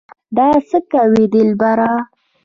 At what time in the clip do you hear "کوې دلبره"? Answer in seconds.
0.91-1.91